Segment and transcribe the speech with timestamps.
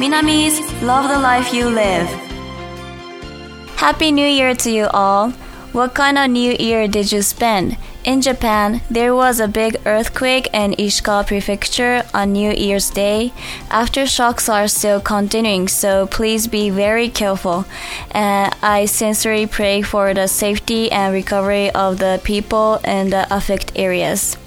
[0.00, 2.08] Minamis Love the Life You Live.
[3.76, 5.32] Happy New Year to you all.
[5.72, 7.76] What kind of New Year did you spend?
[8.02, 13.34] In Japan, there was a big earthquake in Ishikawa Prefecture on New Year's Day.
[13.68, 17.66] Aftershocks are still continuing, so please be very careful.
[18.10, 23.76] And I sincerely pray for the safety and recovery of the people in the affected
[23.76, 24.38] areas.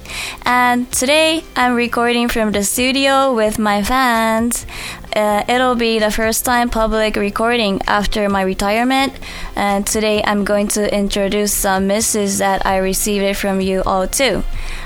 [0.44, 4.66] And today I'm recording from the studio with my fans.
[5.14, 9.12] Uh, it'll be the first time public recording after my retirement.
[9.54, 14.42] And today I'm going to introduce some misses that I received from you all too.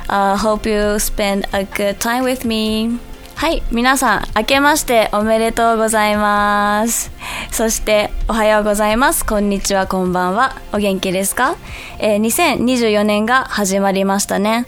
[0.08, 2.98] Uh, hope you spend a good time with me.
[3.38, 7.17] はい、皆さん、明けましておめでとうございます。
[7.50, 9.24] そして、おはようございます。
[9.24, 10.60] こんにちは、こんばんは。
[10.72, 11.56] お元気ですか、
[11.98, 14.66] えー、2024年が始まりましたね。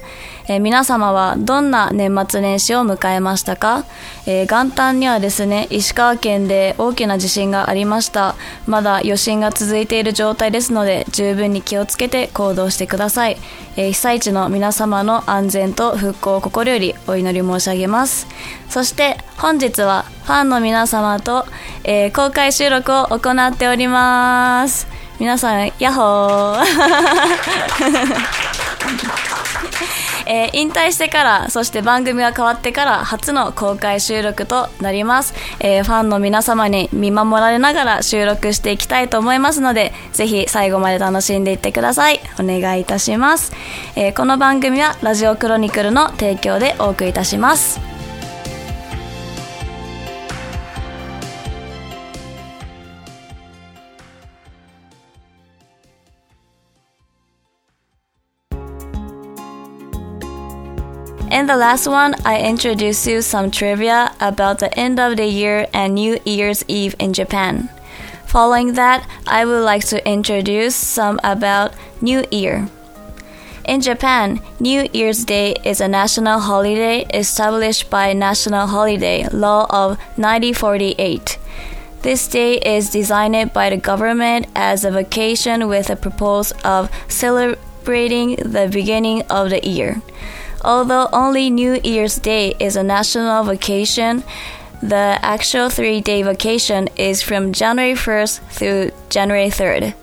[0.51, 3.85] えー皆様はどんな年末年始を迎えましたか、
[4.27, 8.35] えー元旦にはですね、石川県で大きな地震がありました。
[8.67, 13.37] まだ余震が続いている状態ですので、十分に気をつけて行動してください。
[13.77, 18.27] えー被災地の皆様の安全と復興を心よりお祈り申し上げます。
[18.69, 21.47] そして本日はファンの皆様と、
[21.85, 24.87] えー公開収録を行っております。
[25.19, 26.65] 皆さん、ヤッホー。
[30.27, 42.21] えー引退してからそして番組が変わってから初の公開収録となります、えーファンの皆様に見守られながら収録していきたいと思いますのでぜひ最後まで楽しんでいってください。
[42.39, 43.53] お願いいたします、
[43.97, 48.00] えーこの番組はラジオクロニクルの提供でお送りいたします。
[61.31, 65.95] In the last one, I introduced you some trivia about the end of the year and
[65.95, 67.69] New Year's Eve in Japan.
[68.27, 72.69] Following that, I would like to introduce some about New Year.
[73.65, 79.99] In Japan, New Year's Day is a national holiday established by National Holiday Law of
[80.19, 81.39] 1948.
[82.03, 88.35] This day is designed by the government as a vacation with a purpose of celebrating
[88.35, 90.03] the beginning of the year.
[90.63, 94.23] Although only New Year's Day is a national vacation,
[94.83, 99.95] the actual three day vacation is from January 1st through January 3rd.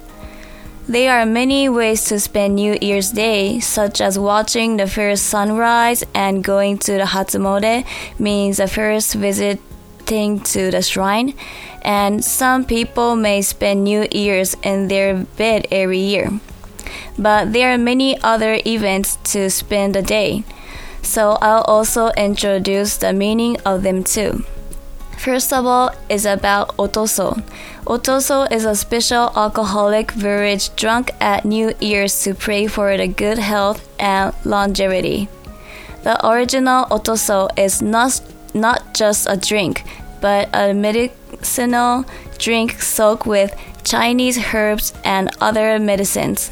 [0.87, 6.03] There are many ways to spend New Year's Day, such as watching the first sunrise
[6.15, 7.85] and going to the Hatsumode
[8.17, 11.33] means the first visiting to the shrine,
[11.81, 16.31] and some people may spend New Year's in their bed every year.
[17.17, 20.43] But there are many other events to spend the day,
[21.01, 24.45] so I'll also introduce the meaning of them too.
[25.17, 27.41] First of all is about otoso.
[27.85, 33.39] Otoso is a special alcoholic beverage drunk at New Year's to pray for the good
[33.39, 35.27] health and longevity.
[36.03, 38.21] The original otoso is not,
[38.53, 39.83] not just a drink,
[40.21, 42.05] but a medicinal
[42.37, 46.51] drink soaked with Chinese herbs and other medicines.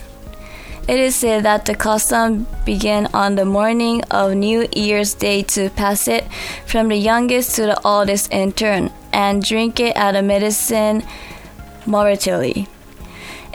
[0.88, 5.72] It is said that the custom began on the morning of New Year's Day to
[5.72, 6.26] pass it
[6.68, 11.02] from the youngest to the oldest in turn and drink it at a medicine
[11.88, 12.68] mortality.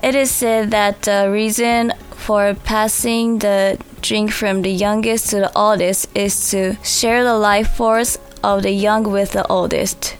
[0.02, 5.52] It is said that the reason for passing the drink from the youngest to the
[5.56, 10.16] oldest is to share the life force of the young with the oldest.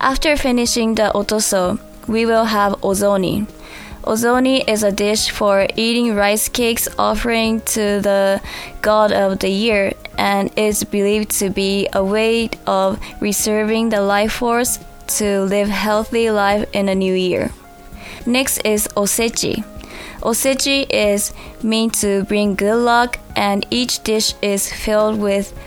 [0.00, 1.78] After finishing the otoso,
[2.08, 3.46] we will have ozoni.
[4.06, 8.42] Ozoni is a dish for eating rice cakes offering to the
[8.82, 14.34] god of the year and is believed to be a way of reserving the life
[14.34, 17.50] force to live healthy life in a new year.
[18.26, 19.64] Next is osechi.
[20.20, 21.32] Osechi is
[21.62, 25.58] meant to bring good luck and each dish is filled with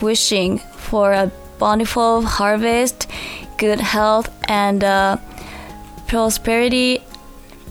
[0.00, 1.30] wishing for a
[1.60, 3.08] bountiful harvest,
[3.56, 5.16] good health and uh,
[6.08, 7.00] prosperity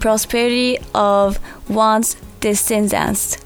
[0.04, 1.40] prosperity of
[1.70, 3.38] one's descendants.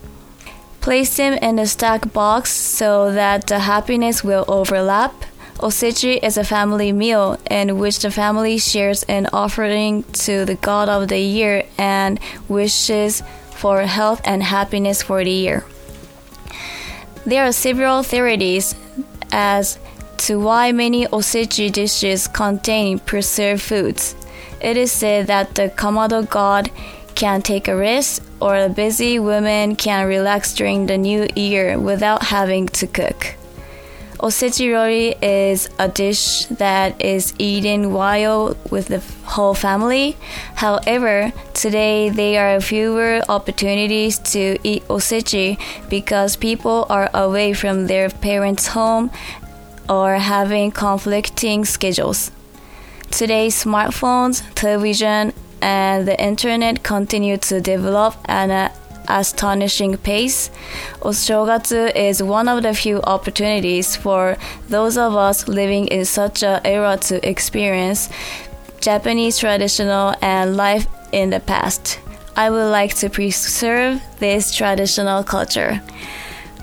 [0.82, 5.14] Place them in a stack box so that the happiness will overlap.
[5.60, 10.90] Osechi is a family meal in which the family shares an offering to the god
[10.90, 13.22] of the year and wishes
[13.52, 15.64] for health and happiness for the year.
[17.24, 18.74] There are several theories
[19.32, 19.78] as
[20.26, 24.16] to why many osechi dishes contain preserved foods.
[24.60, 26.72] It is said that the Kamado god
[27.16, 32.24] can take a rest, or a busy woman can relax during the new year without
[32.24, 33.36] having to cook.
[34.20, 40.18] Osechirori is a dish that is eaten while with the whole family.
[40.56, 48.10] However, today there are fewer opportunities to eat osechi because people are away from their
[48.10, 49.12] parents' home
[49.88, 52.32] or having conflicting schedules.
[53.11, 58.73] Today, smartphones, television, and the internet continue to develop at an
[59.09, 60.51] astonishing pace.
[61.01, 64.37] Oshogatsu is one of the few opportunities for
[64.69, 68.09] those of us living in such an era to experience
[68.81, 72.01] Japanese traditional and life in the past.
[72.35, 75.81] I would like to preserve this traditional culture.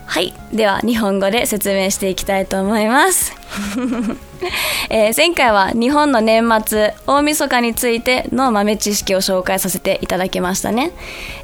[0.07, 0.34] はい。
[0.51, 3.31] では、日本語で説明していきたいと思います。
[4.91, 10.93] えー前回は日本の年末大晦日についての豆知識を紹介させていただきましたね、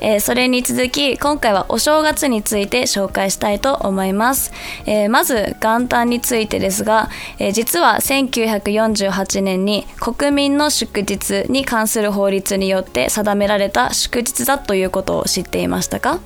[0.00, 4.52] えーそれに続き今回はお正月について紹介したいと思います、
[4.87, 16.19] えーまず元旦についてですが、え実は1948年に国民の祝日に関する法律によって定められた祝日だということを知っていましたか？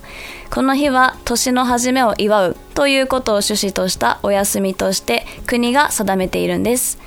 [0.51, 6.99] この日は年の初めを祝うということを趣旨としたお休みとして国が定めているんです、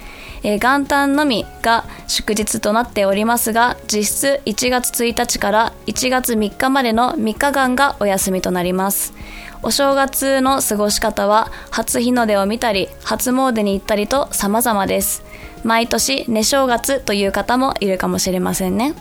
[0.44, 9.14] えー元旦のみが祝日となっておりますが実質1月1日から1月3日までの3日間がお休みとなります。
[9.64, 15.24] お正月の過ごし方は初日の出を見たり初詣に行ったりと様々です。
[15.64, 18.94] 毎年寝正月という方もいるかもしれませんね。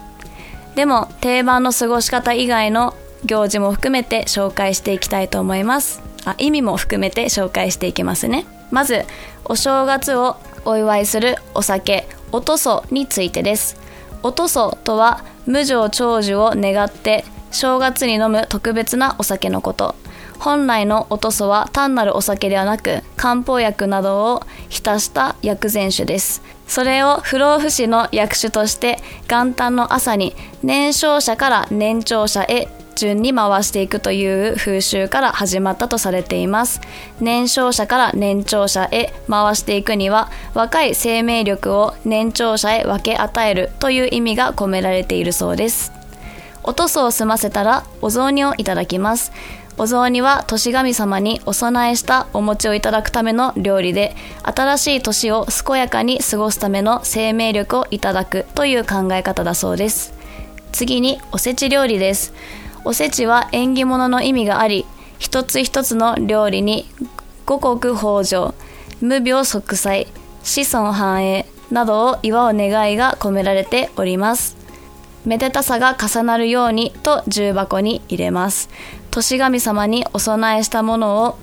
[0.75, 2.95] でも定番の過ごし方以外の
[3.25, 6.01] 行事も含めて紹介していきたいと思います。
[6.25, 8.45] あ意味も含めて紹介していきますね。
[8.71, 9.05] まず
[9.45, 13.77] お正月をお祝いするお酒おとそについてです。
[14.23, 19.95] おとそとは無常長寿を願って正月に飲む特別なお酒のこと。
[20.39, 26.41] 本来のおとそは単なるお酒ではなく漢方薬などを浸した薬膳酒です。
[26.67, 32.67] それを不老不死の薬酒として元旦の朝に年少者から年長者へ
[32.97, 36.81] 順に回していくという風習から始まったとされています。
[37.21, 45.91] 年少者から年長者へ回していくには若い生命力を年長者へ分け与えるという意味が込められているそうです。
[46.63, 49.31] おとそを済ませたらお雑煮をいただきます。
[49.77, 60.13] お雑煮は年神様にお供えしたお餅をいただくための料理で新しい年を健やかに過ごすための生命力をいただくという考え方だそうです。
[60.71, 62.33] 次におせち料理です。
[62.87, 64.85] おせちは縁起物の意味があり
[65.19, 66.85] 一つ一つの料理に
[67.45, 68.53] 五穀豊穣
[69.01, 70.07] 無病息災
[70.41, 74.55] 子孫繁栄などを祝う願いが込められております。
[75.25, 78.69] めでたさが重なるようにと重箱に入れます。
[79.11, 81.37] 年神様にお供えしたものを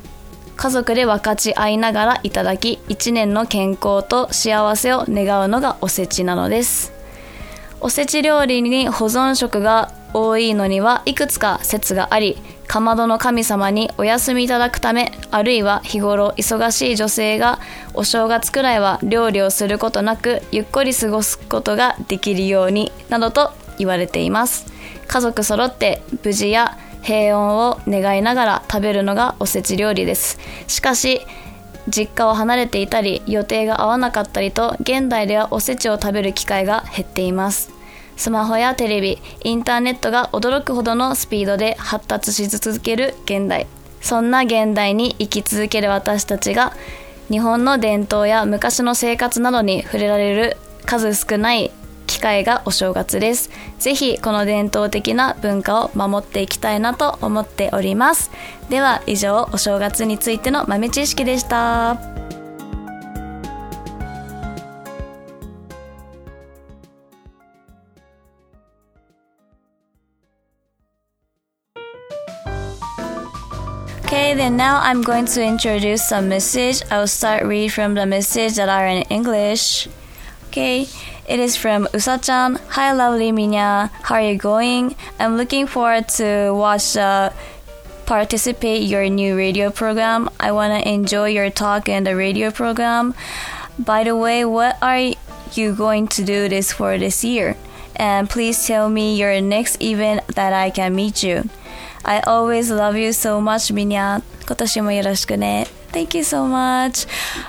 [0.56, 6.94] 家族で分かち合いながらいただき一年の健康と幸せを願うのがおせちなのです。
[7.82, 17.58] おせち料理に保存食が多いのにはいくつか説がありかまどの神様にお休みいただくためあるいは日頃忙しい女性が
[17.92, 24.66] お正月くらいは料理をすることなくゆっくり過ごすことができるようになどと言われています。
[25.06, 30.38] 家族揃って無事や平穏を願いながら食べるのがおせち料理です。
[30.68, 31.20] しかし
[31.88, 37.73] 実家を離れていたり予定が合わなかったりと現代ではおせちを食べる機会が減っています。
[38.16, 43.66] スマホやテレビインターネットが驚くほどのスピードで発達し続ける現代。
[44.00, 46.74] そんな現代に生き続ける私たちが
[47.30, 51.70] 日本の伝統や昔の生活などに触れられる数少ない
[52.06, 53.50] 機会がお正月です。
[53.78, 58.30] ぜひこの伝統的な文化を守っていきたいなと思っております。
[58.68, 62.23] では以上お正月についての豆知識でした。
[74.34, 76.82] Then now I'm going to introduce some message.
[76.90, 79.86] I'll start read from the message that are in English.
[80.48, 80.88] Okay,
[81.28, 82.58] it is from Usa-chan.
[82.70, 83.90] Hi, lovely Minya.
[84.02, 84.96] How are you going?
[85.20, 87.30] I'm looking forward to watch uh,
[88.06, 90.28] participate your new radio program.
[90.40, 93.14] I want to enjoy your talk in the radio program.
[93.78, 95.14] By the way, what are
[95.54, 97.56] you going to do this for this year?
[97.96, 101.48] And please tell me your next event that I can meet you.
[102.03, 104.21] I always love you so much, Minya.
[104.47, 105.67] 今年もよろしくね.
[105.91, 107.07] Thank you so much.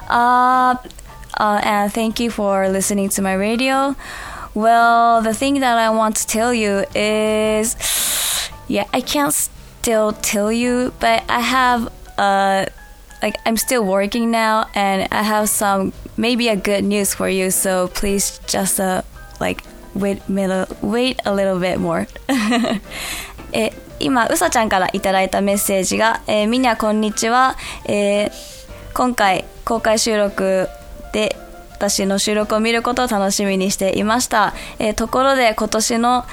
[0.08, 0.76] Uh,
[1.38, 3.94] uh, and thank you for listening to my radio.
[4.54, 7.76] Well, the thing that I want to tell you is,
[8.68, 12.66] yeah, I can't still tell you, but I have a,
[13.22, 17.50] like I'm still working now and I have some maybe a good news for you
[17.50, 19.02] so please just uh,
[19.40, 19.62] like
[19.94, 22.06] wait, wait a little bit more
[23.52, 28.31] え 今うさちゃんからいただいたメッセージが、えー、みにゃこんにちは、えー、
[28.93, 30.69] 今回公開収録
[31.13, 31.35] で
[31.71, 36.25] 私の収録を見ることを楽しみにしていました、えー、ところで今年の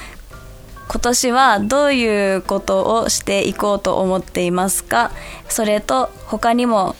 [0.89, 5.11] 今年はどういうことをしていこうと思っていますか？
[5.47, 6.95] それと他にも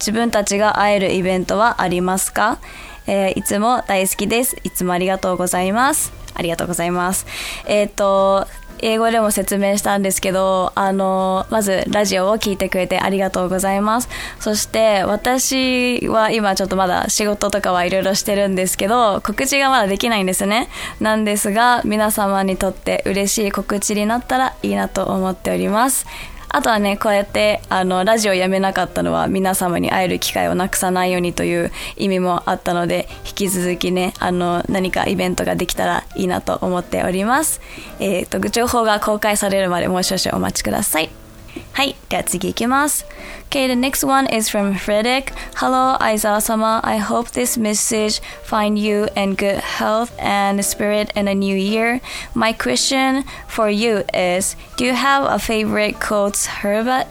[0.00, 2.58] 自分たちが会えるイベントはありますか、
[3.06, 4.56] えー、いつも大好きです。
[4.64, 6.12] いつもありがとうございます。
[6.34, 7.26] ありがとうございます。
[7.66, 8.46] えっ、ー、と
[8.80, 14.08] 英語でも説明したんですけど、あの、まずラジオを聞いてくれてありがとうございます。
[14.40, 20.68] そして私は今ちょっとまだ仕事とかはいろいろしてるんですけど、告知がまだできないんですね。
[21.00, 26.06] なんですが、皆様にとって嬉しい告知になったらいいなと思っております。
[26.50, 37.60] あとはね、こうやってあのラジオやめなかったのは皆様に会える機会をなくさないようにという意味もあったので、引き続きね、あの何かイベントができたらいいなと思っております。
[38.00, 41.27] えっ、ー、と、情報が公開されるまでもう少々お待ちください。
[41.73, 41.95] はい。
[42.09, 43.05] では次行きます。
[43.49, 45.33] Okay, the next one is from Frederick.
[45.55, 46.81] Hello, Aizawa-sama.
[46.83, 52.01] I hope this message find you in good health and spirit in the new year.
[52.33, 57.07] My question for you is, do you have a favorite quote herb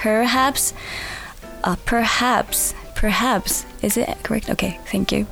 [0.00, 0.72] perhaps?
[1.62, 2.74] Uh, perhaps.
[2.94, 3.66] Perhaps.
[3.82, 4.48] Is it correct?
[4.50, 5.26] Okay, thank you.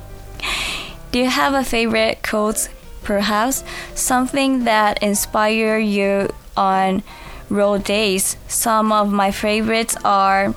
[1.11, 2.69] Do you have a favorite quote
[3.03, 3.63] perhaps?
[3.95, 7.03] Something that inspire you on
[7.48, 8.36] road days.
[8.46, 10.54] Some of my favorites are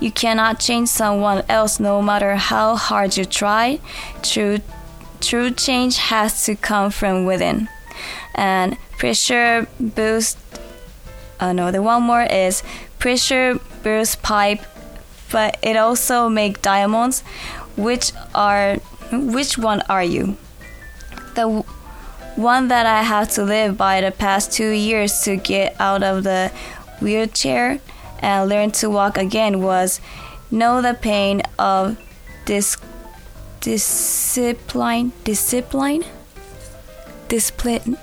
[0.00, 3.80] You cannot change someone else no matter how hard you try.
[4.22, 4.60] True,
[5.20, 7.68] true change has to come from within.
[8.34, 10.38] And pressure boost.
[11.38, 12.62] Uh, no, the one more is
[12.98, 14.60] pressure boost pipe,
[15.30, 17.20] but it also make diamonds.
[17.76, 18.76] Which are
[19.12, 20.36] which one are you?
[21.34, 21.62] The
[22.36, 26.24] one that I have to live by the past two years to get out of
[26.24, 26.52] the
[27.00, 27.80] wheelchair
[28.20, 30.00] and learn to walk again was
[30.50, 31.98] know the pain of
[32.46, 32.76] this
[33.60, 36.04] discipline discipline?
[37.28, 37.96] Discipline?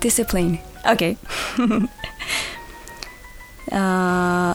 [0.00, 0.58] Discipline.
[0.86, 1.16] Okay.
[3.72, 4.54] Uh,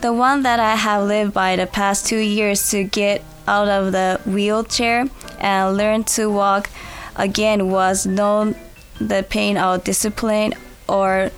[0.00, 3.92] the one that I have lived by the past two years to get out of
[3.92, 5.06] the wheelchair
[5.38, 6.68] and learn to walk
[7.16, 8.54] again was know
[9.00, 10.54] the pain of discipline
[10.88, 11.30] or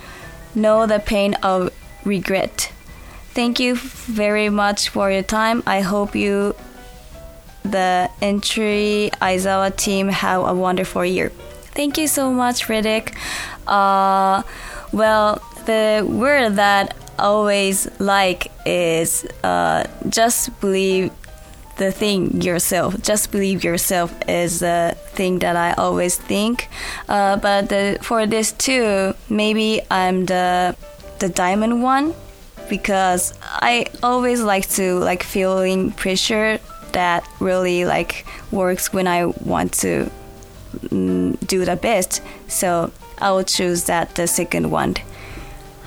[0.55, 1.71] know the pain of
[2.05, 2.73] regret.
[3.33, 5.63] Thank you very much for your time.
[5.67, 6.55] I hope you,
[7.63, 11.31] the entry Aizawa team, have a wonderful year.
[11.75, 13.15] Thank you so much, Riddick.
[13.67, 14.43] Uh,
[14.93, 21.11] well, the word that always like is uh, just believe
[21.77, 23.01] the thing yourself.
[23.03, 26.69] Just believe yourself is the thing that I always think.
[27.09, 30.77] Uh, but the, for this too, maybe I'm the
[31.21, 32.13] the diamond one
[32.69, 36.59] because I always like to like feeling pressure
[36.93, 40.11] that really like works when I want to
[40.89, 42.21] mm, do the best.
[42.49, 44.95] So I will choose that the second one.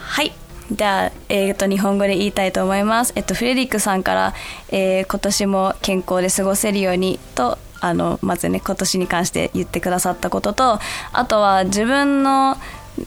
[0.07, 0.23] は
[0.71, 0.75] い。
[0.75, 3.13] では、えー、と日本語で言いたいと思います。
[3.15, 4.33] えっと、フレリックさんから、
[4.69, 10.79] えー、今年も健康で過ごせるようにと、あの、まずね、今年に関して言ってくださったことと、
[11.13, 12.57] あとは自分の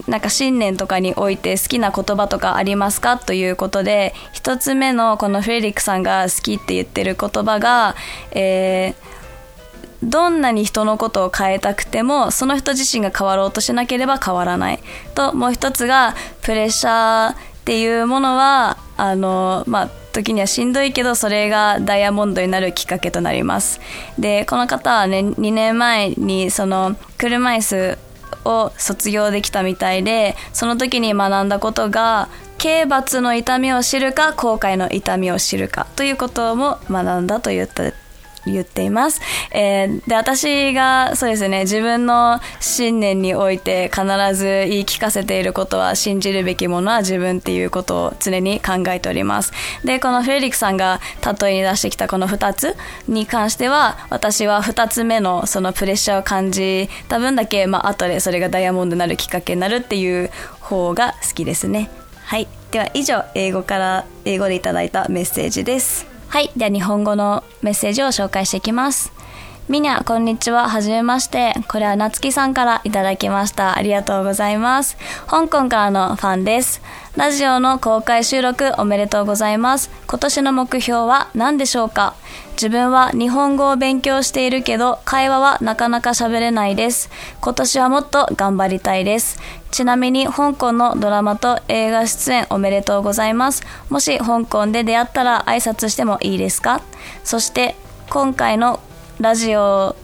[0.06, 7.96] なんか新年とかにおいて好きな言葉とかありますかということで、一つ目のこのフレリックさんが好きって言ってる言葉が、
[8.30, 9.10] えー、
[10.02, 14.80] どんなに人のことを変えたくてもその人自身が変わろうとしなければ変わらない
[15.14, 23.80] ともう一つがプレッシャーっていうものはあのまあ時にはしんどいけどそれがダイヤモンドになるきっかけとなります。
[24.18, 27.98] でこの方はね2年前にその車椅子
[28.44, 37.92] を卒業できたみたいでその時に学んだことが刑罰の痛みを知るか後悔の痛みを知るかということも学んだと言った
[38.46, 39.20] 言っています。
[39.52, 44.04] えー、で、私が、そうですね、自分の信念において必
[44.34, 49.52] ず言い聞かせていることは、信じるべきものは自分っていうことを常に考えております。
[49.84, 51.00] で、このフェリックさんが
[51.40, 52.76] 例えに出してきたこの2つ
[53.08, 60.30] に関しては、私は2つ目のそのプレッシャーを感じた分だけ、まあ、後でそれがダイヤモンドになるきっかけになるっていう
[60.60, 61.90] 方が好きですね。
[62.24, 62.46] はい。
[62.70, 66.09] では以上、英語から、英語でいただいたメッセージです。
[66.30, 66.50] はい。
[66.56, 69.12] では日本語のメッセージを紹介していきます。
[69.70, 70.68] みにゃ、こんにちは。
[70.68, 71.54] はじめまして。
[71.68, 73.78] これはなつきさんからいただきました。
[73.78, 74.96] ありがとうございます。
[75.28, 76.82] 香港からのファンです。
[77.16, 79.88] ラジオの公開収録おめでとうございます。
[80.08, 82.16] 今年の目標は何でしょうか
[82.54, 87.08] 自分は日本語を勉強しているけど、会話はなかなか喋れないです。
[87.40, 89.38] 今年はもっと頑張りたいです。
[89.70, 93.62] ちなみに香港のドラマと映画出演おめでとうございます。
[93.88, 96.82] もし香港で出会ったら挨拶してもいいですか
[97.22, 97.76] そして
[98.08, 98.80] 今回の
[99.20, 99.96] ラジオ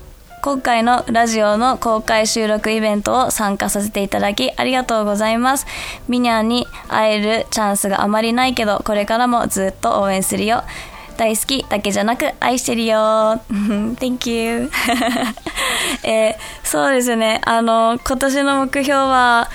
[0.42, 5.66] 今回のラジオの公開収録イベントを参加させていただきありがとうございます。
[6.06, 10.64] ミニャンに会えるチャンスがあまりないけど、これからもずっと応援するよ。
[11.16, 12.98] 大好きだけじゃなく愛してるよ。
[13.48, 14.70] Thank you
[16.04, 17.40] えー、そうですね。
[17.46, 19.48] あの、今年の目標は、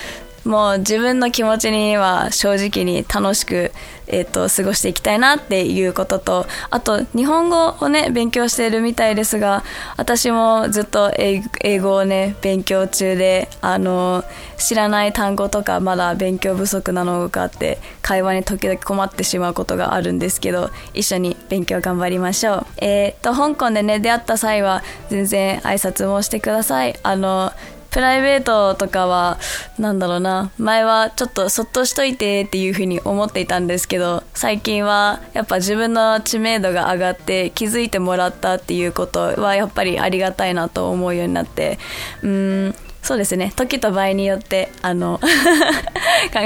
[0.46, 3.72] もう自分の気持ちには正直に楽しく
[4.12, 9.64] え、ー、と、過ごしていきたいなっていうことと、あと、日本語をね、勉強しているみたいですが、
[9.96, 14.24] 私もずっと英語をね、勉強中で、あの、
[14.58, 22.66] 知らない単語とかまだ勉強不足なのがあって、会話に時々困ってしまうことがあるんですけど、一緒に勉強頑張りましょう。
[22.78, 27.00] えっ、ー、と、香港でね、出会った際は、全然挨拶もしてください。
[27.02, 27.54] あの、
[27.92, 29.38] プライベートとかは、
[29.78, 41.80] なんだろうな、前はちょっとそっとしといてっていうふうに思っていたんですけど、最近はやっぱ自分の知名度が上がって気づいてもらったっていうことはやっぱりありがたいなと思うようになって、
[42.24, 43.52] うん、そうですね。
[43.56, 45.20] 時と場合によって、あの
[46.32, 46.40] 考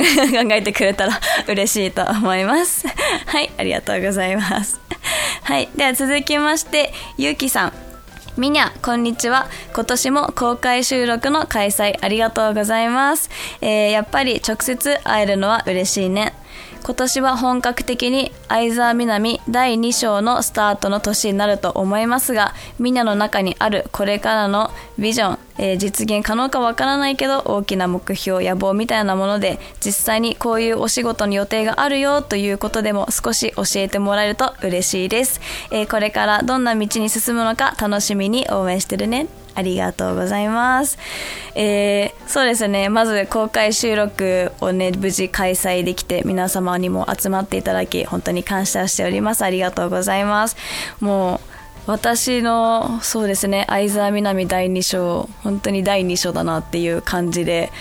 [0.52, 2.88] えてくれたら 嬉しいと思います。
[3.26, 4.80] はい、ありがとうございます。
[5.44, 7.74] はい、では続きまして、ゆうきさん。
[8.38, 9.48] みにゃ、こんにちは。
[9.74, 13.30] 今年も公開収録の開催ありがとうございます。
[13.62, 16.34] えー、やっぱり直接会えるのは嬉しいね。
[16.86, 35.42] 今年は本格的に相沢みなみ第2章のスタートの年になると思いますが、みんなの中にあるこれからのビジョン、えー、実現可能かわからないけど大きな目標、野望みたいなもので実際にこういうお仕事の予定があるよということでも少し教えてもらえると嬉しいです。
[35.72, 39.26] えー、これからどんな道に進むのか楽しみに応援してるね。
[39.56, 40.98] ありがとうございます。
[41.56, 49.44] えー、そうですね、まず公開収録をね、無事開催できて、皆様にも集まっていただき、本当に感謝しております。
[49.44, 50.58] ありがとうございます。
[51.00, 51.40] もう、
[51.88, 57.72] 私の、そうですね、相沢みなみ第2章、本当に第2章だなっていう感じで、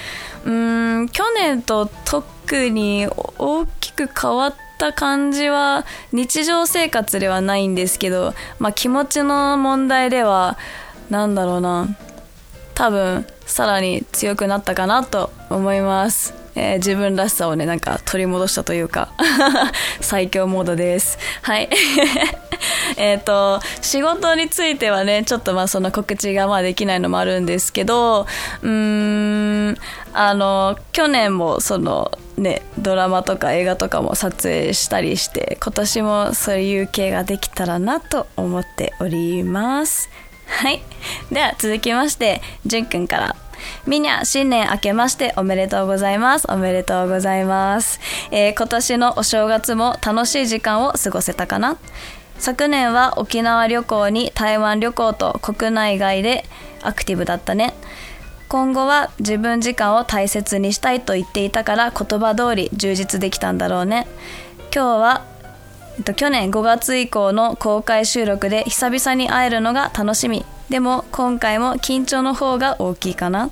[0.44, 3.08] うん、去年と特に
[3.38, 10.58] 大きく変わった感じは、日常生活ではないんですけど、まあ気持ちの問題では、
[11.14, 11.88] なんだろうな。
[12.74, 19.12] 多分さらに強くなったかなと思います、えー、自分らしさをねなんか取り戻したというか
[20.00, 21.18] 最強モードです。
[21.42, 21.68] はい。
[22.96, 28.26] えっと仕事についてはねちょっとまあその告知がまあできないのもあるんですけど
[28.62, 29.78] うーん
[30.12, 40.08] あの去年もそのねドラマとか映画とかも撮影したりして今年もそういう系ができたらなと思っております。
[40.46, 40.82] はい。
[41.30, 43.36] では続きまして、じゅんくんから。
[43.86, 46.46] みにゃ、新年明けましておめでとうございます。
[46.50, 48.00] おめでとうございます。
[48.30, 51.76] えー、今年のお正月も楽しい時間を過ごせたかな
[52.38, 56.44] 昨年は沖縄旅行に台湾旅行と国内外で
[56.82, 57.74] アクティブだったね。
[58.48, 64.06] 今後は自分時間を大切にしたいと言っていたから言葉通り充実できたんだろうね。
[64.74, 65.24] 今日は
[65.96, 70.44] えっと、去年5月以降の公開収録で久々に会えるのが楽しみ。
[70.68, 73.50] でも今回も緊張の方が大きいかな。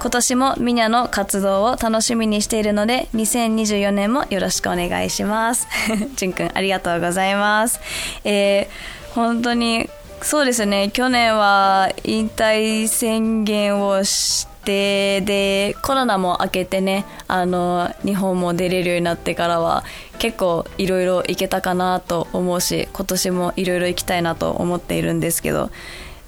[0.00, 5.68] 今年もミニャの活動を楽しみにしているので、2024年もよろしくお願いします。
[6.16, 7.80] じゅんくん、ありがとうございます。
[8.24, 9.90] えー、本当に、
[10.22, 19.84] そうですね、去年は引退宣言をして、で、コロナも明けてね、あの、日本も出れるようになってからは、
[20.20, 25.70] 結構いろいろ行けたかなと思うし今年もいろいろ行きたいなと思っているんですけど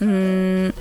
[0.01, 0.75] うん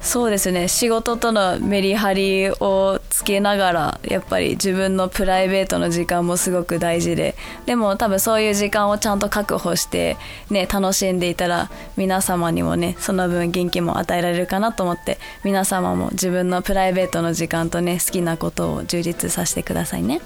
[0.00, 0.68] そうですね。
[0.68, 7.34] 仕事とのメリハリをつけながらやっぱり自分のプライベートの時間もすごく大事で。
[7.66, 10.16] でも多分そういう時間をちゃんと確保して
[10.48, 20.20] ね楽しんでいたら皆様にもねその分元気も与えられるかなと思って皆様も自分のプライベートの時間とね好きなことを充実させてくださいね。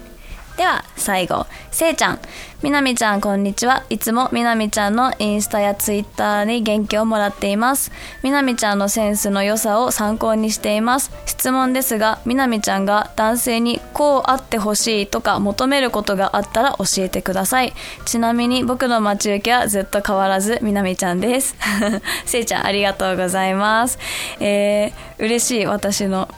[0.57, 2.19] では最後せいちゃん。
[2.63, 3.87] みなみちゃんこんにちは。
[3.89, 7.91] いつもみなみちゃんのインスタやツイッターに元気をもらっています。
[8.23, 11.11] みなみちゃんのセンスの良さを参考にしています。
[11.25, 17.73] 質問ですがみなみちゃんが男性にこうあってほしいとか求めることがあったら教えてください。
[18.05, 21.57] ちなみに僕の待ち受けはずっと変わらずみなみちゃんです。
[22.27, 23.99] せいちゃんありがとうございます。
[24.41, 26.29] えー、嬉しい私の。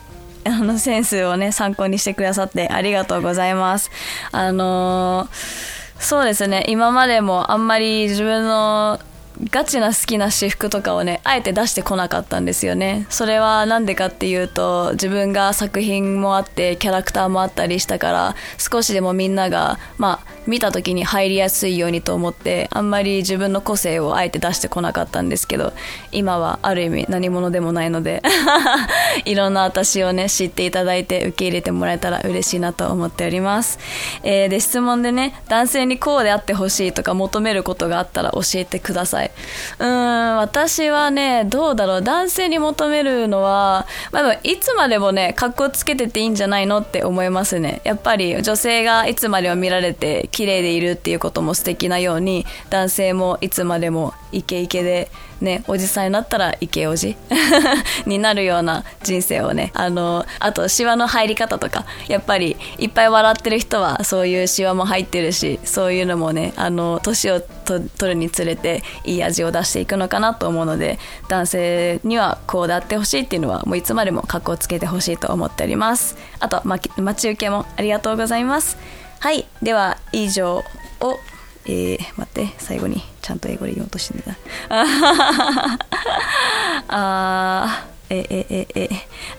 [0.45, 3.91] あのセンスをね参考にしてくださってありがとうございます。
[4.33, 6.65] あのー、そうですね。
[6.69, 8.99] 今までもあんまり自分の
[9.51, 13.07] ガチな好きな私服とかをねあえて出してこなかったんですよね。
[13.11, 25.73] それは何でかっていうと自分が作品もあってキャラクターもあったりしたから少しでもみんながまあ見た時に入りやすいようにと思ってあんまり自分の個性をあえて出してこなかったんですけど
[26.11, 28.23] 今はある意味何者でもないので
[29.25, 33.79] いろんな私をね知っていただいて受け入れてもらえたら嬉しいなと思っております、
[34.25, 39.22] えー、で質問でね男性にこうであってほしいとか求めることがあったら教えてください。
[39.25, 39.31] い。
[39.79, 42.03] うん私はねどうだろう。
[42.03, 47.81] 男性に求めるのは、まあ、いつまでもね格好つけてていいんじゃないのって思いますね。
[47.85, 55.11] やっぱり女性がいつまでも見られて綺麗でいるっていうことも素敵なように男性もいつまでもイケイケで
[55.43, 57.17] ねおじさんになったらイケおじ
[58.07, 76.17] になるような人生をねあのあとシワの入り方とかやっぱりいっぱい笑ってる人はそういうシワも入ってるしそういうのもねあの年を取るにつれていい味を出していくのかなと思うので男性にはこうであってほしいっていうのはもういつまでも格好つけてほしいと思っております。
[76.41, 78.79] あとま待ち受けもありがとうございます。
[79.21, 80.65] はいでは以上
[81.01, 81.19] を
[81.67, 83.12] えー、待って最後に。
[83.23, 84.37] ちゃんと英語で言おうとしてんだ。
[86.89, 88.91] あーええええ。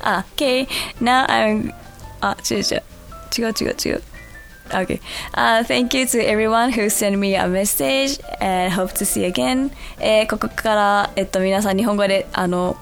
[0.02, 0.68] あ OK
[1.02, 1.74] now I'm
[2.22, 2.84] あ違う違う。
[3.38, 4.04] 違う違う違う。
[4.70, 5.02] Okay.
[5.34, 9.28] Uh, thank you to everyone who sent me a message and hope to see you
[9.28, 9.72] again.
[10.00, 12.78] えー、ここから、えっと、皆さん日本語で、あの、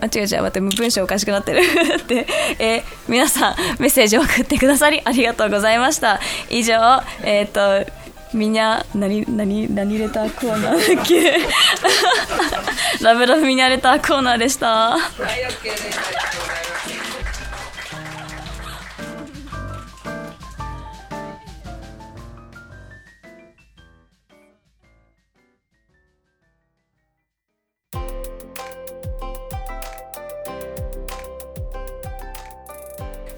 [0.00, 1.62] あ、違う違う、待って、文章おかしくなってる。
[2.06, 2.26] で、
[2.58, 6.20] えー、皆さんメッセージを送ってくださりありがとうございました。
[6.50, 7.84] 以上、えっ、と、
[8.34, 11.38] みんな、何、何、何レターコーナーだっけ？
[13.04, 14.66] ラブラブミニャレターコーナーでした。
[14.66, 16.63] はい、OK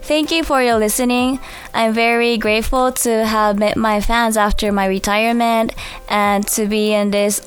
[0.06, 1.40] Thank you for your listening.
[1.74, 5.74] I'm very grateful to have met my fans after my retirement
[6.08, 7.40] and to be in this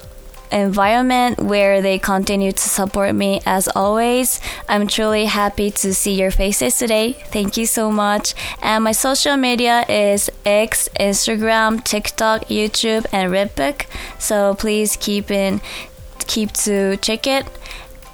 [0.51, 4.41] environment where they continue to support me as always.
[4.67, 7.13] I'm truly happy to see your faces today.
[7.13, 8.35] Thank you so much.
[8.61, 13.85] And my social media is X, Instagram, TikTok, YouTube, and Redbook.
[14.19, 15.61] So please keep in
[16.27, 17.47] keep to check it.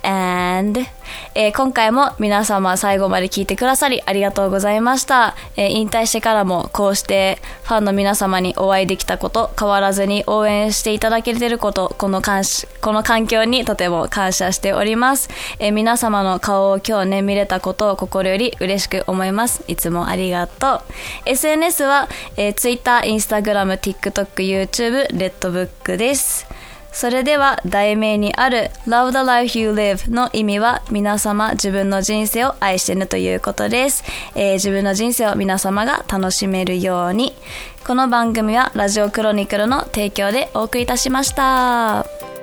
[0.06, 0.86] And
[1.34, 12.44] え、今回も皆様最後まで聞いてくださりありがとうございました、えー、引退してからもこうしてファンの皆様にお会いできたこと変わらずに応援していただけてることこの感
[12.82, 19.64] この環境にとても感謝しております、えー、皆様の顔を今日ね見れたことを心より嬉しく思います。
[19.68, 20.82] いつもありがとう。
[21.26, 26.48] SNS は、えー、Twitter、Instagram、TikTok、YouTube、Redbook です。
[26.96, 37.34] それでは題名にある Love the Life You Live の意味は皆様自分の人生を愛してねということです、えー、自分の人生を皆様が楽しめるように
[37.86, 42.35] この番組はラジオクロニクルの提供でお送りいたしました。